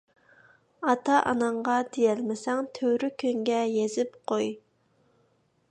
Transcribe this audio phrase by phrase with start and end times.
[0.91, 4.51] ئاتا ـ ئاناڭغا دېيەلمىسەڭ تۈۋرۈكۈڭگە يېزىپ قوي.